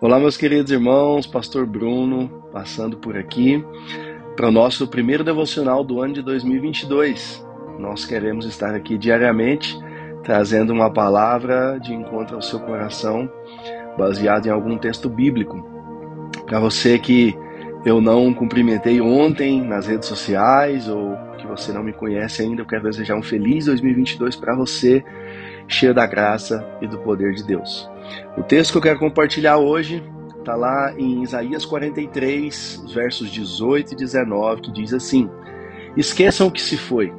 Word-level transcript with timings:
Olá, 0.00 0.20
meus 0.20 0.36
queridos 0.36 0.70
irmãos, 0.70 1.26
Pastor 1.26 1.66
Bruno 1.66 2.28
passando 2.52 2.96
por 2.98 3.16
aqui 3.16 3.64
para 4.36 4.46
o 4.46 4.52
nosso 4.52 4.86
primeiro 4.86 5.24
devocional 5.24 5.82
do 5.82 6.00
ano 6.00 6.14
de 6.14 6.22
2022. 6.22 7.44
Nós 7.80 8.04
queremos 8.04 8.46
estar 8.46 8.76
aqui 8.76 8.96
diariamente 8.96 9.76
trazendo 10.22 10.72
uma 10.72 10.88
palavra 10.88 11.80
de 11.82 11.92
encontro 11.92 12.36
ao 12.36 12.42
seu 12.42 12.60
coração, 12.60 13.28
baseado 13.98 14.46
em 14.46 14.50
algum 14.50 14.78
texto 14.78 15.08
bíblico. 15.08 15.68
Para 16.46 16.60
você 16.60 16.96
que 16.96 17.36
eu 17.84 18.00
não 18.00 18.32
cumprimentei 18.32 19.00
ontem 19.00 19.60
nas 19.60 19.88
redes 19.88 20.06
sociais 20.06 20.88
ou 20.88 21.16
que 21.38 21.46
você 21.48 21.72
não 21.72 21.82
me 21.82 21.92
conhece 21.92 22.40
ainda, 22.42 22.62
eu 22.62 22.66
quero 22.66 22.84
desejar 22.84 23.16
um 23.16 23.22
feliz 23.22 23.64
2022 23.64 24.36
para 24.36 24.54
você, 24.54 25.04
cheio 25.66 25.92
da 25.92 26.06
graça 26.06 26.64
e 26.80 26.86
do 26.86 26.98
poder 26.98 27.34
de 27.34 27.42
Deus. 27.42 27.90
O 28.36 28.42
texto 28.42 28.72
que 28.72 28.78
eu 28.78 28.82
quero 28.82 28.98
compartilhar 28.98 29.58
hoje 29.58 30.02
está 30.38 30.54
lá 30.54 30.94
em 30.96 31.22
Isaías 31.22 31.64
43, 31.64 32.84
versos 32.94 33.30
18 33.30 33.92
e 33.92 33.96
19, 33.96 34.62
que 34.62 34.72
diz 34.72 34.94
assim: 34.94 35.28
Esqueçam 35.96 36.46
o 36.46 36.50
que 36.50 36.62
se 36.62 36.76
foi, 36.76 37.12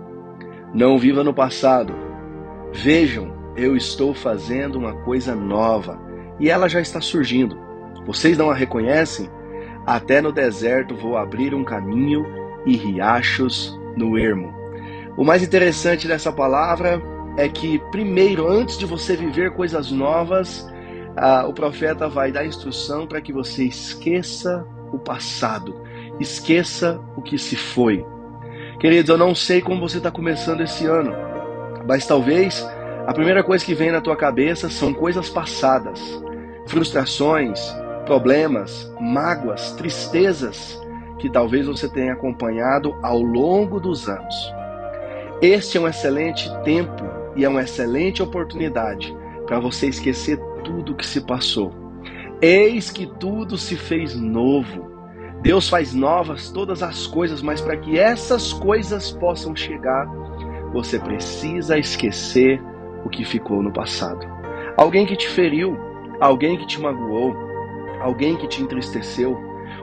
não 0.73 0.97
viva 0.97 1.23
no 1.23 1.33
passado. 1.33 1.93
Vejam, 2.73 3.33
eu 3.55 3.75
estou 3.75 4.13
fazendo 4.13 4.77
uma 4.77 4.93
coisa 5.03 5.35
nova 5.35 5.99
e 6.39 6.49
ela 6.49 6.69
já 6.69 6.79
está 6.79 7.01
surgindo. 7.01 7.59
Vocês 8.05 8.37
não 8.37 8.49
a 8.49 8.55
reconhecem? 8.55 9.29
Até 9.85 10.21
no 10.21 10.31
deserto 10.31 10.95
vou 10.95 11.17
abrir 11.17 11.53
um 11.53 11.63
caminho 11.63 12.25
e 12.65 12.75
riachos 12.75 13.77
no 13.95 14.17
ermo. 14.17 14.53
O 15.17 15.23
mais 15.23 15.43
interessante 15.43 16.07
dessa 16.07 16.31
palavra 16.31 17.01
é 17.37 17.49
que, 17.49 17.79
primeiro, 17.91 18.47
antes 18.47 18.77
de 18.77 18.85
você 18.85 19.15
viver 19.15 19.51
coisas 19.51 19.91
novas, 19.91 20.67
ah, 21.19 21.45
o 21.45 21.53
profeta 21.53 22.07
vai 22.07 22.31
dar 22.31 22.45
instrução 22.45 23.05
para 23.05 23.19
que 23.19 23.33
você 23.33 23.65
esqueça 23.65 24.65
o 24.91 24.97
passado, 24.97 25.75
esqueça 26.19 26.99
o 27.15 27.21
que 27.21 27.37
se 27.37 27.55
foi. 27.55 28.05
Queridos, 28.79 29.09
eu 29.09 29.17
não 29.17 29.35
sei 29.35 29.61
como 29.61 29.81
você 29.81 29.97
está 29.97 30.09
começando 30.09 30.61
esse 30.61 30.85
ano, 30.85 31.13
mas 31.85 32.07
talvez 32.07 32.65
a 33.05 33.13
primeira 33.13 33.43
coisa 33.43 33.65
que 33.65 33.73
vem 33.73 33.91
na 33.91 33.99
tua 33.99 34.15
cabeça 34.15 34.69
são 34.69 34.93
coisas 34.93 35.29
passadas, 35.29 35.99
frustrações, 36.67 37.59
problemas, 38.05 38.89
mágoas, 38.99 39.73
tristezas 39.73 40.79
que 41.17 41.29
talvez 41.29 41.67
você 41.67 41.89
tenha 41.89 42.13
acompanhado 42.13 42.97
ao 43.03 43.21
longo 43.21 43.79
dos 43.79 44.07
anos. 44.07 44.35
Este 45.41 45.77
é 45.77 45.81
um 45.81 45.87
excelente 45.87 46.49
tempo 46.63 47.03
e 47.35 47.43
é 47.43 47.49
uma 47.49 47.63
excelente 47.63 48.23
oportunidade 48.23 49.15
para 49.45 49.59
você 49.59 49.87
esquecer 49.87 50.39
tudo 50.69 50.93
que 50.93 51.05
se 51.05 51.21
passou. 51.21 51.73
Eis 52.39 52.91
que 52.91 53.07
tudo 53.07 53.57
se 53.57 53.75
fez 53.75 54.15
novo. 54.15 54.87
Deus 55.41 55.67
faz 55.67 55.95
novas 55.95 56.51
todas 56.51 56.83
as 56.83 57.07
coisas, 57.07 57.41
mas 57.41 57.59
para 57.59 57.75
que 57.75 57.97
essas 57.97 58.53
coisas 58.53 59.11
possam 59.11 59.55
chegar, 59.55 60.05
você 60.71 60.99
precisa 60.99 61.79
esquecer 61.79 62.61
o 63.03 63.09
que 63.09 63.25
ficou 63.25 63.63
no 63.63 63.73
passado. 63.73 64.19
Alguém 64.77 65.07
que 65.07 65.15
te 65.15 65.27
feriu, 65.27 65.75
alguém 66.21 66.55
que 66.55 66.67
te 66.67 66.79
magoou, 66.79 67.35
alguém 67.99 68.37
que 68.37 68.47
te 68.47 68.61
entristeceu, 68.61 69.35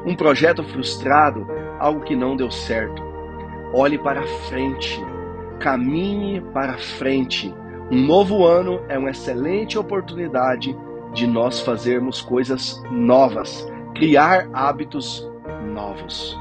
um 0.07 0.15
projeto 0.15 0.63
frustrado, 0.63 1.49
algo 1.81 2.03
que 2.03 2.15
não 2.15 2.37
deu 2.37 2.51
certo. 2.51 3.03
Olhe 3.75 3.99
para 3.99 4.23
frente, 4.49 5.05
caminhe 5.59 6.41
para 6.53 6.79
frente 6.79 7.53
um 7.91 8.05
novo 8.05 8.45
ano 8.45 8.81
é 8.89 8.99
uma 8.99 9.11
excelente 9.11 9.79
oportunidade 9.79 10.77
de 11.13 11.27
nós 11.27 11.61
fazermos 11.61 12.21
coisas 12.21 12.83
novas, 12.91 13.67
criar 13.95 14.49
hábitos 14.53 15.29
novos. 15.73 16.37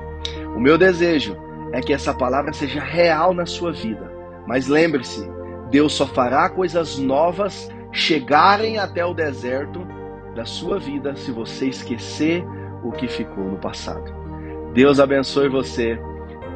O 0.56 0.60
meu 0.60 0.78
desejo 0.78 1.38
é 1.72 1.82
que 1.82 1.94
essa 1.94 2.14
palavra 2.14 2.52
seja 2.52 2.82
real 2.82 3.34
na 3.34 3.46
sua 3.46 3.72
vida. 3.72 4.12
Mas 4.47 4.68
lembre-se, 4.68 5.30
Deus 5.69 5.94
só 5.94 6.08
fará 6.08 6.50
coisas 6.50 6.97
novas 6.97 7.69
chegarem 7.92 8.80
até 8.80 9.06
o 9.06 9.14
deserto 9.14 9.86
da 10.36 10.46
sua 10.46 10.80
vida 10.80 11.16
se 11.16 11.31
você 11.31 11.68
esquecer 11.68 12.44
o 12.84 12.92
que 12.92 13.08
ficou 13.08 13.44
no 13.44 13.58
passado. 13.58 14.14
Deus 14.74 15.00
abençoe 15.00 15.48
você. 15.48 16.00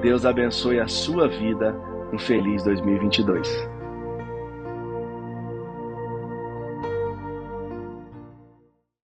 Deus 0.02 0.26
abençoe 0.26 0.80
a 0.80 0.88
sua 0.88 1.28
vida. 1.28 1.76
Um 2.12 2.18
feliz 2.18 2.64
2022. 2.64 3.69